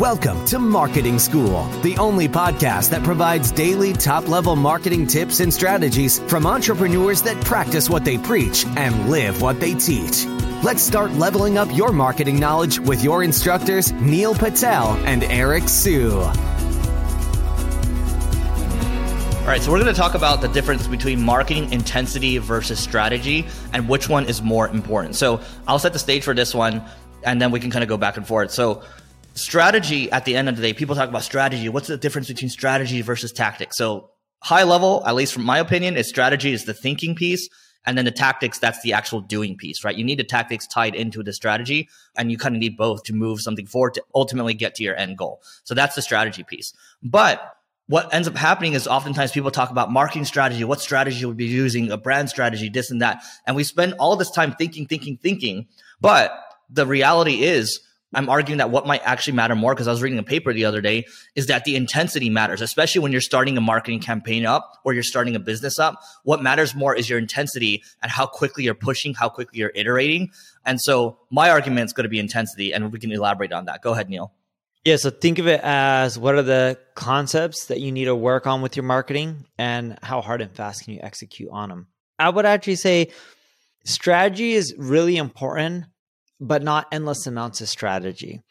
Welcome 0.00 0.46
to 0.46 0.58
Marketing 0.58 1.18
School, 1.18 1.64
the 1.82 1.98
only 1.98 2.26
podcast 2.26 2.88
that 2.88 3.02
provides 3.02 3.52
daily 3.52 3.92
top 3.92 4.28
level 4.28 4.56
marketing 4.56 5.06
tips 5.06 5.40
and 5.40 5.52
strategies 5.52 6.20
from 6.20 6.46
entrepreneurs 6.46 7.20
that 7.20 7.38
practice 7.44 7.90
what 7.90 8.02
they 8.02 8.16
preach 8.16 8.64
and 8.78 9.10
live 9.10 9.42
what 9.42 9.60
they 9.60 9.74
teach. 9.74 10.24
Let's 10.64 10.82
start 10.82 11.12
leveling 11.12 11.58
up 11.58 11.68
your 11.76 11.92
marketing 11.92 12.40
knowledge 12.40 12.78
with 12.80 13.04
your 13.04 13.22
instructors, 13.22 13.92
Neil 13.92 14.34
Patel 14.34 14.96
and 15.04 15.22
Eric 15.24 15.68
Siu. 15.68 16.12
All 16.12 16.32
right, 19.46 19.60
so 19.60 19.70
we're 19.70 19.82
going 19.82 19.94
to 19.94 20.00
talk 20.00 20.14
about 20.14 20.40
the 20.40 20.48
difference 20.48 20.86
between 20.86 21.20
marketing 21.20 21.70
intensity 21.74 22.38
versus 22.38 22.80
strategy 22.80 23.46
and 23.74 23.86
which 23.86 24.08
one 24.08 24.24
is 24.24 24.40
more 24.40 24.66
important. 24.66 25.14
So 25.16 25.42
I'll 25.68 25.78
set 25.78 25.92
the 25.92 25.98
stage 25.98 26.24
for 26.24 26.32
this 26.32 26.54
one 26.54 26.82
and 27.22 27.38
then 27.38 27.50
we 27.50 27.60
can 27.60 27.70
kind 27.70 27.82
of 27.82 27.88
go 27.90 27.98
back 27.98 28.16
and 28.16 28.26
forth. 28.26 28.50
So 28.50 28.82
strategy 29.34 30.10
at 30.10 30.24
the 30.24 30.36
end 30.36 30.48
of 30.48 30.56
the 30.56 30.62
day, 30.62 30.72
people 30.72 30.94
talk 30.94 31.08
about 31.08 31.22
strategy. 31.22 31.68
What's 31.68 31.88
the 31.88 31.96
difference 31.96 32.28
between 32.28 32.50
strategy 32.50 33.02
versus 33.02 33.32
tactics? 33.32 33.76
So 33.76 34.10
high 34.42 34.64
level, 34.64 35.02
at 35.06 35.14
least 35.14 35.32
from 35.32 35.44
my 35.44 35.58
opinion, 35.58 35.96
is 35.96 36.08
strategy 36.08 36.52
is 36.52 36.64
the 36.64 36.74
thinking 36.74 37.14
piece. 37.14 37.48
And 37.86 37.96
then 37.96 38.04
the 38.04 38.10
tactics, 38.10 38.58
that's 38.58 38.82
the 38.82 38.92
actual 38.92 39.22
doing 39.22 39.56
piece, 39.56 39.84
right? 39.84 39.96
You 39.96 40.04
need 40.04 40.18
the 40.18 40.24
tactics 40.24 40.66
tied 40.66 40.94
into 40.94 41.22
the 41.22 41.32
strategy 41.32 41.88
and 42.14 42.30
you 42.30 42.36
kind 42.36 42.54
of 42.54 42.60
need 42.60 42.76
both 42.76 43.04
to 43.04 43.14
move 43.14 43.40
something 43.40 43.66
forward 43.66 43.94
to 43.94 44.04
ultimately 44.14 44.52
get 44.52 44.74
to 44.74 44.82
your 44.82 44.96
end 44.96 45.16
goal. 45.16 45.40
So 45.64 45.74
that's 45.74 45.94
the 45.94 46.02
strategy 46.02 46.42
piece. 46.42 46.74
But 47.02 47.56
what 47.86 48.12
ends 48.12 48.28
up 48.28 48.36
happening 48.36 48.74
is 48.74 48.86
oftentimes 48.86 49.32
people 49.32 49.50
talk 49.50 49.70
about 49.70 49.90
marketing 49.90 50.26
strategy, 50.26 50.62
what 50.62 50.80
strategy 50.80 51.24
would 51.24 51.38
be 51.38 51.46
using, 51.46 51.90
a 51.90 51.96
brand 51.96 52.28
strategy, 52.28 52.68
this 52.68 52.90
and 52.90 53.00
that. 53.00 53.22
And 53.46 53.56
we 53.56 53.64
spend 53.64 53.94
all 53.94 54.14
this 54.14 54.30
time 54.30 54.52
thinking, 54.52 54.86
thinking, 54.86 55.16
thinking. 55.16 55.66
But 56.00 56.32
the 56.68 56.86
reality 56.86 57.42
is 57.42 57.80
I'm 58.12 58.28
arguing 58.28 58.58
that 58.58 58.70
what 58.70 58.86
might 58.86 59.02
actually 59.04 59.34
matter 59.34 59.54
more, 59.54 59.72
because 59.74 59.86
I 59.86 59.92
was 59.92 60.02
reading 60.02 60.18
a 60.18 60.24
paper 60.24 60.52
the 60.52 60.64
other 60.64 60.80
day, 60.80 61.06
is 61.36 61.46
that 61.46 61.64
the 61.64 61.76
intensity 61.76 62.28
matters, 62.28 62.60
especially 62.60 63.00
when 63.00 63.12
you're 63.12 63.20
starting 63.20 63.56
a 63.56 63.60
marketing 63.60 64.00
campaign 64.00 64.44
up 64.44 64.80
or 64.84 64.92
you're 64.92 65.02
starting 65.02 65.36
a 65.36 65.38
business 65.38 65.78
up. 65.78 66.00
What 66.24 66.42
matters 66.42 66.74
more 66.74 66.94
is 66.94 67.08
your 67.08 67.18
intensity 67.18 67.84
and 68.02 68.10
how 68.10 68.26
quickly 68.26 68.64
you're 68.64 68.74
pushing, 68.74 69.14
how 69.14 69.28
quickly 69.28 69.60
you're 69.60 69.72
iterating. 69.74 70.30
And 70.66 70.80
so 70.80 71.18
my 71.30 71.50
argument 71.50 71.86
is 71.86 71.92
going 71.92 72.04
to 72.04 72.10
be 72.10 72.18
intensity, 72.18 72.72
and 72.74 72.92
we 72.92 72.98
can 72.98 73.12
elaborate 73.12 73.52
on 73.52 73.66
that. 73.66 73.80
Go 73.80 73.92
ahead, 73.92 74.08
Neil. 74.08 74.32
Yeah, 74.84 74.96
so 74.96 75.10
think 75.10 75.38
of 75.38 75.46
it 75.46 75.60
as 75.62 76.18
what 76.18 76.34
are 76.34 76.42
the 76.42 76.78
concepts 76.94 77.66
that 77.66 77.80
you 77.80 77.92
need 77.92 78.06
to 78.06 78.16
work 78.16 78.46
on 78.46 78.62
with 78.62 78.76
your 78.76 78.84
marketing 78.84 79.44
and 79.58 79.98
how 80.02 80.22
hard 80.22 80.40
and 80.40 80.50
fast 80.50 80.84
can 80.84 80.94
you 80.94 81.00
execute 81.02 81.50
on 81.52 81.68
them? 81.68 81.88
I 82.18 82.30
would 82.30 82.46
actually 82.46 82.76
say 82.76 83.12
strategy 83.84 84.52
is 84.52 84.74
really 84.78 85.18
important 85.18 85.84
but 86.40 86.62
not 86.62 86.86
endless 86.90 87.26
amounts 87.26 87.60
of 87.60 87.68
strategy. 87.68 88.42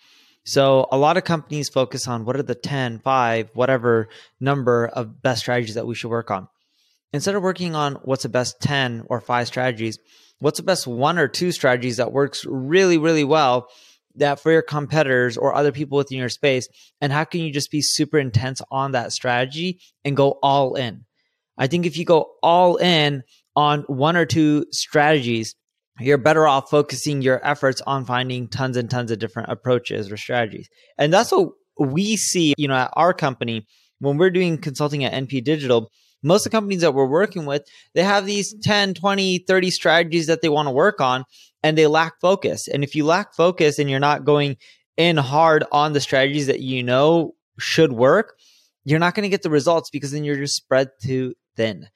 So 0.46 0.88
a 0.92 0.98
lot 0.98 1.18
of 1.18 1.24
companies 1.24 1.70
focus 1.70 2.08
on 2.08 2.26
what 2.26 2.36
are 2.36 2.44
the 2.44 2.56
10, 2.56 3.00
5, 3.00 3.50
whatever 3.54 4.10
number 4.40 4.88
of 4.88 5.22
best 5.22 5.42
strategies 5.42 5.76
that 5.76 5.88
we 5.88 5.96
should 5.96 6.10
work 6.10 6.32
on. 6.32 6.48
Instead 7.12 7.36
of 7.36 7.44
working 7.44 7.76
on 7.76 7.96
what's 8.04 8.24
the 8.24 8.30
best 8.30 8.62
10 8.62 9.04
or 9.08 9.20
5 9.20 9.48
strategies, 9.48 9.98
what's 10.40 10.58
the 10.58 10.64
best 10.64 10.88
one 10.88 11.18
or 11.18 11.28
two 11.28 11.52
strategies 11.52 11.98
that 11.98 12.14
works 12.14 12.46
really, 12.46 12.98
really 12.98 13.24
well 13.24 13.68
that 14.16 14.40
for 14.40 14.52
your 14.52 14.62
competitors 14.62 15.38
or 15.38 15.54
other 15.54 15.72
people 15.72 15.98
within 15.98 16.18
your 16.18 16.30
space? 16.30 16.68
And 17.02 17.12
how 17.12 17.24
can 17.24 17.42
you 17.42 17.52
just 17.52 17.72
be 17.72 17.82
super 17.82 18.20
intense 18.20 18.62
on 18.72 18.92
that 18.92 19.12
strategy 19.12 19.80
and 20.06 20.16
go 20.16 20.40
all 20.42 20.76
in? 20.76 21.06
I 21.58 21.68
think 21.68 21.86
if 21.86 21.98
you 21.98 22.06
go 22.06 22.32
all 22.42 22.78
in 22.78 23.24
on 23.56 23.82
one 23.82 24.16
or 24.16 24.26
two 24.26 24.66
strategies, 24.72 25.56
you're 26.00 26.18
better 26.18 26.48
off 26.48 26.70
focusing 26.70 27.22
your 27.22 27.46
efforts 27.46 27.82
on 27.86 28.06
finding 28.06 28.48
tons 28.48 28.78
and 28.78 28.90
tons 28.90 29.12
of 29.12 29.20
different 29.20 29.50
approaches 29.50 30.12
or 30.12 30.18
strategies. 30.18 30.70
And 30.98 31.14
that's 31.14 31.32
what 31.32 31.50
we 31.78 32.16
see, 32.16 32.54
you 32.58 32.68
know, 32.68 32.76
at 32.76 32.94
our 32.94 33.14
company 33.14 33.66
when 34.00 34.18
we're 34.18 34.30
doing 34.30 34.58
consulting 34.58 35.04
at 35.04 35.14
NP 35.14 35.44
Digital. 35.44 35.92
Most 36.22 36.46
of 36.46 36.52
the 36.52 36.58
companies 36.58 36.82
that 36.82 36.94
we're 36.94 37.08
working 37.08 37.46
with, 37.46 37.64
they 37.96 38.04
have 38.04 38.26
these 38.26 38.54
10, 38.64 38.94
20, 38.94 39.46
30 39.48 39.72
strategies 39.72 40.28
that 40.28 40.42
they 40.42 40.50
want 40.50 40.68
to 40.68 40.72
work 40.72 41.00
on 41.00 41.24
and 41.64 41.78
they 41.78 41.88
lack 41.88 42.20
focus. 42.20 42.68
And 42.68 42.84
if 42.84 42.94
you 42.94 43.06
lack 43.06 43.34
focus 43.34 43.80
and 43.80 43.90
you're 43.90 44.00
not 44.00 44.26
going 44.26 44.58
in 44.98 45.16
hard 45.16 45.64
on 45.72 45.94
the 45.94 46.02
strategies 46.02 46.48
that 46.48 46.60
you 46.60 46.84
know 46.84 47.36
should 47.58 47.94
work, 47.94 48.38
you're 48.84 49.00
not 49.00 49.16
going 49.16 49.24
to 49.24 49.30
get 49.30 49.44
the 49.44 49.50
results 49.50 49.90
because 49.90 50.12
then 50.12 50.26
you're 50.26 50.36
just 50.36 50.56
spread 50.56 50.90
too 51.02 51.36
thin. 51.56 51.88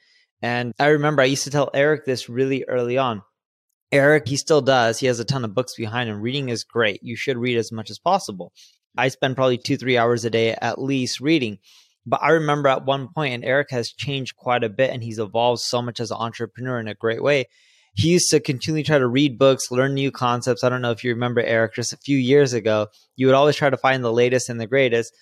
And 0.42 0.74
I 0.80 0.88
remember 0.88 1.22
I 1.22 1.26
used 1.26 1.46
to 1.46 1.50
tell 1.50 1.70
Eric 1.74 2.06
this 2.06 2.30
really 2.30 2.64
early 2.68 2.98
on 2.98 3.24
Eric, 3.94 4.28
he 4.28 4.38
still 4.38 4.62
does. 4.62 5.00
He 5.00 5.06
has 5.06 5.20
a 5.20 5.24
ton 5.24 5.46
of 5.46 5.54
books 5.54 5.76
behind 5.78 6.10
him. 6.10 6.20
Reading 6.20 6.50
is 6.50 6.64
great. 6.64 7.04
You 7.04 7.16
should 7.16 7.38
read 7.38 7.58
as 7.58 7.72
much 7.72 7.92
as 7.92 8.00
possible. 8.00 8.52
I 8.98 9.10
spend 9.10 9.36
probably 9.36 9.60
two, 9.60 9.78
three 9.78 10.00
hours 10.00 10.26
a 10.26 10.32
day 10.32 10.56
at 10.60 10.82
least 10.82 11.20
reading. 11.20 11.60
But 12.04 12.24
I 12.24 12.32
remember 12.32 12.70
at 12.70 12.86
one 12.86 13.10
point, 13.14 13.36
and 13.36 13.46
Eric 13.46 13.70
has 13.70 13.92
changed 13.92 14.36
quite 14.36 14.64
a 14.64 14.70
bit 14.70 14.90
and 14.90 15.04
he's 15.04 15.20
evolved 15.20 15.62
so 15.62 15.80
much 15.80 16.00
as 16.00 16.10
an 16.10 16.18
entrepreneur 16.18 16.80
in 16.80 16.88
a 16.88 16.96
great 16.96 17.22
way. 17.22 17.46
He 17.94 18.10
used 18.10 18.32
to 18.32 18.40
continually 18.40 18.82
try 18.82 18.98
to 18.98 19.08
read 19.08 19.38
books, 19.38 19.70
learn 19.70 19.94
new 19.94 20.10
concepts. 20.10 20.64
I 20.64 20.70
don't 20.70 20.82
know 20.82 20.90
if 20.90 21.04
you 21.04 21.12
remember 21.12 21.42
Eric, 21.42 21.76
just 21.76 21.94
a 21.94 21.98
few 21.98 22.18
years 22.18 22.54
ago, 22.54 22.88
you 23.16 23.28
would 23.28 23.36
always 23.36 23.56
try 23.56 23.70
to 23.70 23.78
find 23.78 24.04
the 24.04 24.12
latest 24.12 24.50
and 24.50 24.60
the 24.60 24.66
greatest. 24.66 25.14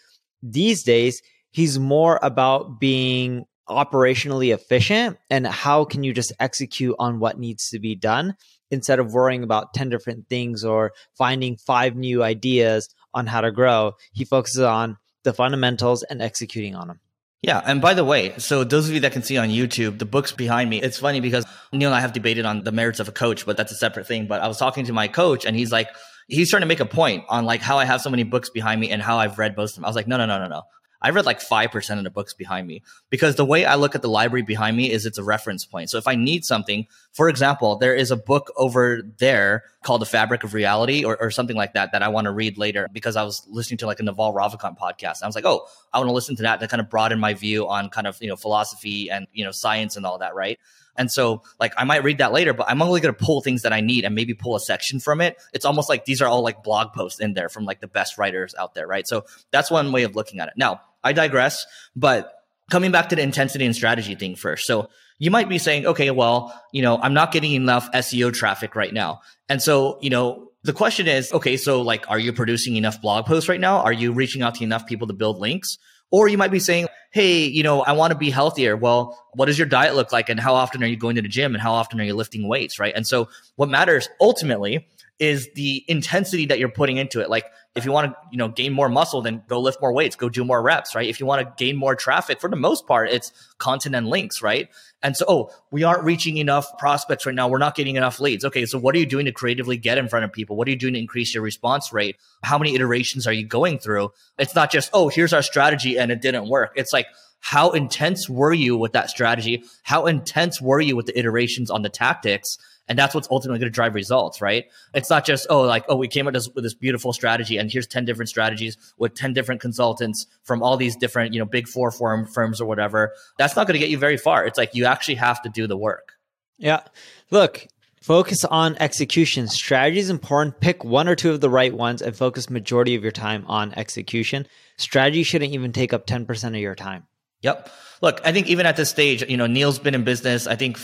These 0.41 0.83
days, 0.83 1.21
he's 1.51 1.77
more 1.77 2.19
about 2.23 2.79
being 2.79 3.43
operationally 3.67 4.53
efficient 4.53 5.17
and 5.29 5.45
how 5.45 5.83
can 5.83 6.05
you 6.05 6.13
just 6.13 6.31
execute 6.39 6.95
on 6.99 7.19
what 7.19 7.37
needs 7.37 7.69
to 7.71 7.79
be 7.79 7.95
done 7.95 8.35
instead 8.71 8.99
of 8.99 9.13
worrying 9.13 9.43
about 9.43 9.73
10 9.73 9.89
different 9.89 10.27
things 10.27 10.63
or 10.63 10.93
finding 11.17 11.57
five 11.57 11.95
new 11.95 12.23
ideas 12.23 12.89
on 13.13 13.27
how 13.27 13.41
to 13.41 13.51
grow. 13.51 13.93
He 14.13 14.25
focuses 14.25 14.63
on 14.63 14.97
the 15.23 15.33
fundamentals 15.33 16.03
and 16.03 16.21
executing 16.21 16.75
on 16.75 16.87
them. 16.87 16.99
Yeah. 17.41 17.61
And 17.65 17.81
by 17.81 17.95
the 17.95 18.05
way, 18.05 18.37
so 18.37 18.63
those 18.63 18.87
of 18.87 18.93
you 18.93 18.99
that 19.01 19.13
can 19.13 19.23
see 19.23 19.37
on 19.37 19.49
YouTube, 19.49 19.97
the 19.97 20.05
books 20.05 20.31
behind 20.31 20.69
me, 20.69 20.81
it's 20.81 20.99
funny 20.99 21.19
because 21.19 21.43
Neil 21.73 21.89
and 21.89 21.95
I 21.95 21.99
have 21.99 22.13
debated 22.13 22.45
on 22.45 22.63
the 22.63 22.71
merits 22.71 22.99
of 22.99 23.07
a 23.07 23.11
coach, 23.11 23.45
but 23.45 23.57
that's 23.57 23.71
a 23.71 23.75
separate 23.75 24.07
thing. 24.07 24.27
But 24.27 24.41
I 24.41 24.47
was 24.47 24.57
talking 24.57 24.85
to 24.85 24.93
my 24.93 25.07
coach 25.07 25.45
and 25.45 25.55
he's 25.55 25.71
like, 25.71 25.89
he's 26.27 26.51
trying 26.51 26.61
to 26.61 26.67
make 26.67 26.79
a 26.79 26.85
point 26.85 27.25
on 27.29 27.45
like 27.45 27.61
how 27.61 27.79
I 27.79 27.85
have 27.85 28.01
so 28.01 28.11
many 28.11 28.23
books 28.23 28.49
behind 28.51 28.79
me 28.79 28.91
and 28.91 29.01
how 29.01 29.17
I've 29.17 29.39
read 29.39 29.57
most 29.57 29.71
of 29.71 29.75
them. 29.77 29.85
I 29.85 29.89
was 29.89 29.95
like, 29.95 30.07
no, 30.07 30.17
no, 30.17 30.27
no, 30.27 30.39
no, 30.39 30.47
no. 30.47 30.61
I 31.01 31.09
read 31.09 31.25
like 31.25 31.41
5% 31.41 31.97
of 31.97 32.03
the 32.03 32.09
books 32.09 32.33
behind 32.33 32.67
me 32.67 32.83
because 33.09 33.35
the 33.35 33.45
way 33.45 33.65
I 33.65 33.75
look 33.75 33.95
at 33.95 34.01
the 34.01 34.09
library 34.09 34.43
behind 34.43 34.77
me 34.77 34.91
is 34.91 35.05
it's 35.05 35.17
a 35.17 35.23
reference 35.23 35.65
point. 35.65 35.89
So 35.89 35.97
if 35.97 36.07
I 36.07 36.15
need 36.15 36.45
something, 36.45 36.87
for 37.13 37.29
example, 37.29 37.77
there 37.77 37.95
is 37.95 38.11
a 38.11 38.15
book 38.15 38.51
over 38.55 39.01
there 39.17 39.63
called 39.83 40.01
The 40.01 40.05
Fabric 40.05 40.43
of 40.43 40.53
Reality 40.53 41.03
or, 41.03 41.17
or 41.19 41.31
something 41.31 41.55
like 41.55 41.73
that 41.73 41.91
that 41.93 42.03
I 42.03 42.09
want 42.09 42.25
to 42.25 42.31
read 42.31 42.57
later 42.57 42.87
because 42.93 43.15
I 43.15 43.23
was 43.23 43.45
listening 43.49 43.79
to 43.79 43.87
like 43.87 43.99
a 43.99 44.03
Naval 44.03 44.33
Ravikant 44.33 44.77
podcast. 44.77 45.23
I 45.23 45.27
was 45.27 45.35
like, 45.35 45.45
oh, 45.45 45.65
I 45.91 45.97
want 45.97 46.09
to 46.09 46.13
listen 46.13 46.35
to 46.35 46.43
that 46.43 46.59
to 46.59 46.67
kind 46.67 46.81
of 46.81 46.89
broaden 46.89 47.19
my 47.19 47.33
view 47.33 47.67
on 47.67 47.89
kind 47.89 48.05
of, 48.07 48.17
you 48.21 48.27
know, 48.27 48.35
philosophy 48.35 49.09
and, 49.09 49.27
you 49.33 49.43
know, 49.43 49.51
science 49.51 49.97
and 49.97 50.05
all 50.05 50.19
that, 50.19 50.35
right? 50.35 50.59
And 50.97 51.11
so, 51.11 51.41
like, 51.59 51.73
I 51.77 51.83
might 51.83 52.03
read 52.03 52.17
that 52.17 52.33
later, 52.33 52.53
but 52.53 52.69
I'm 52.69 52.81
only 52.81 52.99
going 52.99 53.15
to 53.15 53.25
pull 53.25 53.41
things 53.41 53.61
that 53.61 53.73
I 53.73 53.81
need 53.81 54.03
and 54.03 54.13
maybe 54.13 54.33
pull 54.33 54.55
a 54.55 54.59
section 54.59 54.99
from 54.99 55.21
it. 55.21 55.41
It's 55.53 55.65
almost 55.65 55.89
like 55.89 56.05
these 56.05 56.21
are 56.21 56.27
all 56.27 56.43
like 56.43 56.63
blog 56.63 56.93
posts 56.93 57.19
in 57.19 57.33
there 57.33 57.49
from 57.49 57.65
like 57.65 57.79
the 57.79 57.87
best 57.87 58.17
writers 58.17 58.53
out 58.59 58.75
there, 58.75 58.87
right? 58.87 59.07
So 59.07 59.25
that's 59.51 59.71
one 59.71 59.91
way 59.91 60.03
of 60.03 60.15
looking 60.15 60.39
at 60.39 60.49
it. 60.49 60.55
Now, 60.57 60.81
I 61.03 61.13
digress, 61.13 61.65
but 61.95 62.33
coming 62.69 62.91
back 62.91 63.09
to 63.09 63.15
the 63.15 63.21
intensity 63.21 63.65
and 63.65 63.75
strategy 63.75 64.15
thing 64.15 64.35
first. 64.35 64.65
So 64.65 64.89
you 65.19 65.29
might 65.29 65.49
be 65.49 65.57
saying, 65.57 65.85
okay, 65.85 66.09
well, 66.09 66.59
you 66.71 66.81
know, 66.81 66.97
I'm 66.97 67.13
not 67.13 67.31
getting 67.31 67.51
enough 67.53 67.91
SEO 67.91 68.33
traffic 68.33 68.75
right 68.75 68.93
now. 68.93 69.21
And 69.49 69.61
so, 69.61 69.99
you 70.01 70.09
know, 70.09 70.49
the 70.63 70.73
question 70.73 71.07
is, 71.07 71.31
okay, 71.31 71.57
so 71.57 71.81
like, 71.81 72.09
are 72.09 72.19
you 72.19 72.33
producing 72.33 72.75
enough 72.75 73.01
blog 73.01 73.25
posts 73.25 73.49
right 73.49 73.59
now? 73.59 73.81
Are 73.81 73.93
you 73.93 74.13
reaching 74.13 74.41
out 74.41 74.55
to 74.55 74.63
enough 74.63 74.85
people 74.85 75.07
to 75.07 75.13
build 75.13 75.37
links? 75.37 75.77
Or 76.11 76.27
you 76.27 76.37
might 76.37 76.51
be 76.51 76.59
saying, 76.59 76.87
hey, 77.11 77.45
you 77.45 77.63
know, 77.63 77.81
I 77.81 77.93
want 77.93 78.11
to 78.11 78.17
be 78.17 78.29
healthier. 78.29 78.75
Well, 78.75 79.17
what 79.33 79.45
does 79.45 79.57
your 79.57 79.67
diet 79.67 79.95
look 79.95 80.11
like? 80.11 80.29
And 80.29 80.39
how 80.39 80.55
often 80.55 80.83
are 80.83 80.87
you 80.87 80.97
going 80.97 81.15
to 81.15 81.21
the 81.21 81.29
gym? 81.29 81.53
And 81.53 81.61
how 81.61 81.73
often 81.73 82.01
are 82.01 82.03
you 82.03 82.15
lifting 82.15 82.47
weights? 82.47 82.79
Right. 82.79 82.93
And 82.95 83.07
so 83.07 83.29
what 83.55 83.69
matters 83.69 84.09
ultimately 84.19 84.87
is 85.21 85.49
the 85.53 85.85
intensity 85.87 86.47
that 86.47 86.57
you're 86.57 86.67
putting 86.67 86.97
into 86.97 87.21
it. 87.21 87.29
Like 87.29 87.45
if 87.75 87.85
you 87.85 87.91
want 87.91 88.11
to, 88.11 88.17
you 88.31 88.39
know, 88.39 88.47
gain 88.47 88.73
more 88.73 88.89
muscle, 88.89 89.21
then 89.21 89.43
go 89.47 89.59
lift 89.59 89.79
more 89.79 89.93
weights, 89.93 90.15
go 90.15 90.29
do 90.29 90.43
more 90.43 90.59
reps, 90.59 90.95
right? 90.95 91.07
If 91.07 91.19
you 91.19 91.27
want 91.27 91.47
to 91.47 91.53
gain 91.63 91.77
more 91.77 91.95
traffic, 91.95 92.41
for 92.41 92.49
the 92.49 92.55
most 92.55 92.87
part, 92.87 93.11
it's 93.11 93.31
content 93.59 93.93
and 93.93 94.07
links, 94.07 94.41
right? 94.41 94.67
And 95.03 95.15
so, 95.15 95.25
oh, 95.27 95.51
we 95.69 95.83
aren't 95.83 96.03
reaching 96.03 96.37
enough 96.37 96.75
prospects 96.79 97.27
right 97.27 97.35
now. 97.35 97.47
We're 97.47 97.59
not 97.59 97.75
getting 97.75 97.97
enough 97.97 98.19
leads. 98.19 98.43
Okay, 98.43 98.65
so 98.65 98.79
what 98.79 98.95
are 98.95 98.97
you 98.97 99.05
doing 99.05 99.25
to 99.25 99.31
creatively 99.31 99.77
get 99.77 99.99
in 99.99 100.09
front 100.09 100.25
of 100.25 100.33
people? 100.33 100.55
What 100.55 100.67
are 100.67 100.71
you 100.71 100.77
doing 100.77 100.95
to 100.95 100.99
increase 100.99 101.35
your 101.35 101.43
response 101.43 101.93
rate? 101.93 102.17
How 102.41 102.57
many 102.57 102.73
iterations 102.73 103.27
are 103.27 103.33
you 103.33 103.45
going 103.45 103.77
through? 103.77 104.09
It's 104.39 104.55
not 104.55 104.71
just, 104.71 104.89
oh, 104.91 105.09
here's 105.09 105.33
our 105.33 105.43
strategy 105.43 105.99
and 105.99 106.11
it 106.11 106.19
didn't 106.19 106.49
work. 106.49 106.73
It's 106.75 106.91
like, 106.91 107.05
how 107.41 107.71
intense 107.71 108.29
were 108.29 108.53
you 108.53 108.77
with 108.77 108.93
that 108.93 109.09
strategy? 109.09 109.63
How 109.83 110.05
intense 110.05 110.61
were 110.61 110.79
you 110.79 110.95
with 110.95 111.07
the 111.07 111.17
iterations 111.17 111.69
on 111.69 111.81
the 111.81 111.89
tactics? 111.89 112.57
And 112.87 112.97
that's 112.97 113.15
what's 113.15 113.27
ultimately 113.31 113.59
going 113.59 113.71
to 113.71 113.75
drive 113.75 113.95
results, 113.95 114.41
right? 114.41 114.65
It's 114.93 115.09
not 115.09 115.25
just, 115.25 115.47
oh, 115.49 115.61
like, 115.61 115.85
oh, 115.87 115.95
we 115.95 116.07
came 116.07 116.27
up 116.27 116.33
with 116.33 116.63
this 116.63 116.73
beautiful 116.73 117.13
strategy 117.13 117.57
and 117.57 117.71
here's 117.71 117.87
10 117.87 118.05
different 118.05 118.29
strategies 118.29 118.77
with 118.97 119.15
10 119.15 119.33
different 119.33 119.61
consultants 119.61 120.27
from 120.43 120.61
all 120.61 120.77
these 120.77 120.95
different, 120.95 121.33
you 121.33 121.39
know, 121.39 121.45
big 121.45 121.67
four 121.67 121.91
firm, 121.91 122.25
firms 122.25 122.61
or 122.61 122.65
whatever. 122.65 123.13
That's 123.37 123.55
not 123.55 123.65
going 123.65 123.73
to 123.73 123.79
get 123.79 123.89
you 123.89 123.97
very 123.97 124.17
far. 124.17 124.45
It's 124.45 124.57
like 124.57 124.75
you 124.75 124.85
actually 124.85 125.15
have 125.15 125.41
to 125.43 125.49
do 125.49 125.67
the 125.67 125.77
work. 125.77 126.13
Yeah. 126.57 126.81
Look, 127.29 127.67
Focus 128.01 128.43
on 128.45 128.75
execution. 128.79 129.47
Strategy 129.47 129.99
is 129.99 130.09
important. 130.09 130.59
Pick 130.59 130.83
one 130.83 131.07
or 131.07 131.15
two 131.15 131.29
of 131.29 131.39
the 131.39 131.51
right 131.51 131.71
ones 131.71 132.01
and 132.01 132.15
focus 132.15 132.49
majority 132.49 132.95
of 132.95 133.03
your 133.03 133.11
time 133.11 133.45
on 133.45 133.73
execution. 133.75 134.47
Strategy 134.77 135.21
shouldn't 135.21 135.53
even 135.53 135.71
take 135.71 135.93
up 135.93 136.07
10% 136.07 136.47
of 136.47 136.55
your 136.55 136.73
time. 136.73 137.05
Yep. 137.41 137.69
Look, 138.01 138.21
I 138.23 138.31
think 138.31 138.47
even 138.47 138.65
at 138.65 138.75
this 138.75 138.89
stage, 138.89 139.23
you 139.29 139.37
know, 139.37 139.47
Neil's 139.47 139.79
been 139.79 139.95
in 139.95 140.03
business, 140.03 140.47
I 140.47 140.55
think 140.55 140.79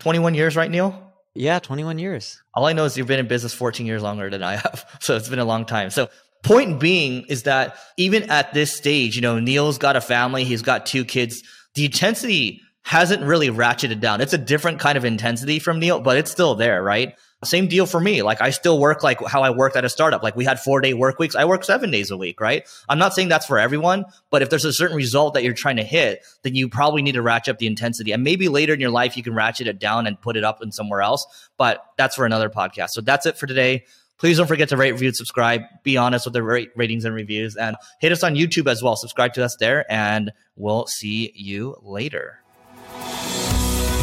21 0.00 0.34
years, 0.34 0.56
right, 0.56 0.70
Neil? 0.70 1.12
Yeah, 1.34 1.58
21 1.58 1.98
years. 1.98 2.40
All 2.54 2.66
I 2.66 2.72
know 2.72 2.84
is 2.84 2.96
you've 2.96 3.06
been 3.06 3.18
in 3.18 3.28
business 3.28 3.54
14 3.54 3.86
years 3.86 4.02
longer 4.02 4.28
than 4.30 4.42
I 4.42 4.56
have. 4.56 4.84
So 5.00 5.16
it's 5.16 5.28
been 5.28 5.38
a 5.38 5.44
long 5.44 5.64
time. 5.64 5.90
So 5.90 6.08
point 6.42 6.78
being 6.78 7.24
is 7.28 7.44
that 7.44 7.76
even 7.96 8.30
at 8.30 8.52
this 8.52 8.72
stage, 8.72 9.16
you 9.16 9.22
know, 9.22 9.38
Neil's 9.40 9.78
got 9.78 9.96
a 9.96 10.00
family, 10.00 10.44
he's 10.44 10.62
got 10.62 10.86
two 10.86 11.04
kids. 11.04 11.42
The 11.74 11.86
intensity 11.86 12.60
hasn't 12.82 13.22
really 13.22 13.48
ratcheted 13.48 14.00
down. 14.00 14.20
It's 14.20 14.32
a 14.32 14.38
different 14.38 14.80
kind 14.80 14.98
of 14.98 15.04
intensity 15.04 15.58
from 15.58 15.78
Neil, 15.78 16.00
but 16.00 16.16
it's 16.16 16.30
still 16.30 16.54
there, 16.54 16.82
right? 16.82 17.14
Same 17.44 17.66
deal 17.66 17.86
for 17.86 18.00
me. 18.00 18.22
Like 18.22 18.40
I 18.40 18.50
still 18.50 18.78
work 18.78 19.02
like 19.02 19.24
how 19.26 19.42
I 19.42 19.50
worked 19.50 19.74
at 19.76 19.84
a 19.84 19.88
startup. 19.88 20.22
Like 20.22 20.36
we 20.36 20.44
had 20.44 20.60
four 20.60 20.80
day 20.80 20.94
work 20.94 21.18
weeks. 21.18 21.34
I 21.34 21.44
work 21.44 21.64
seven 21.64 21.90
days 21.90 22.10
a 22.10 22.16
week, 22.16 22.40
right? 22.40 22.68
I'm 22.88 22.98
not 22.98 23.14
saying 23.14 23.28
that's 23.28 23.46
for 23.46 23.58
everyone, 23.58 24.04
but 24.30 24.42
if 24.42 24.50
there's 24.50 24.64
a 24.64 24.72
certain 24.72 24.96
result 24.96 25.34
that 25.34 25.42
you're 25.42 25.54
trying 25.54 25.76
to 25.76 25.82
hit, 25.82 26.24
then 26.42 26.54
you 26.54 26.68
probably 26.68 27.02
need 27.02 27.12
to 27.12 27.22
ratchet 27.22 27.54
up 27.54 27.58
the 27.58 27.66
intensity. 27.66 28.12
And 28.12 28.22
maybe 28.22 28.48
later 28.48 28.74
in 28.74 28.80
your 28.80 28.90
life, 28.90 29.16
you 29.16 29.24
can 29.24 29.34
ratchet 29.34 29.66
it 29.66 29.80
down 29.80 30.06
and 30.06 30.20
put 30.20 30.36
it 30.36 30.44
up 30.44 30.62
in 30.62 30.70
somewhere 30.70 31.02
else. 31.02 31.26
But 31.56 31.84
that's 31.96 32.14
for 32.14 32.26
another 32.26 32.48
podcast. 32.48 32.90
So 32.90 33.00
that's 33.00 33.26
it 33.26 33.36
for 33.36 33.46
today. 33.46 33.84
Please 34.18 34.38
don't 34.38 34.46
forget 34.46 34.68
to 34.68 34.76
rate, 34.76 34.92
review, 34.92 35.12
subscribe. 35.12 35.62
Be 35.82 35.96
honest 35.96 36.26
with 36.26 36.34
the 36.34 36.44
rate, 36.44 36.70
ratings 36.76 37.04
and 37.04 37.12
reviews 37.12 37.56
and 37.56 37.74
hit 38.00 38.12
us 38.12 38.22
on 38.22 38.36
YouTube 38.36 38.70
as 38.70 38.80
well. 38.80 38.94
Subscribe 38.94 39.32
to 39.34 39.44
us 39.44 39.56
there 39.58 39.84
and 39.90 40.30
we'll 40.54 40.86
see 40.86 41.32
you 41.34 41.76
later. 41.82 42.38